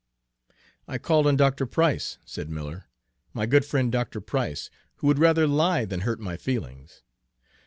"I 0.87 0.97
called 0.97 1.27
on 1.27 1.35
Dr. 1.35 1.67
Price," 1.67 2.17
said 2.25 2.49
Miller, 2.49 2.85
"my 3.35 3.45
good 3.45 3.63
friend 3.65 3.91
Dr. 3.91 4.19
Price, 4.19 4.71
who 4.95 5.05
would 5.05 5.19
rather 5.19 5.45
lie 5.45 5.85
than 5.85 5.99
hurt 5.99 6.19
my 6.19 6.37
feelings. 6.37 7.03